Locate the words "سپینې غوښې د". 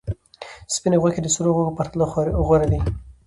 0.73-1.27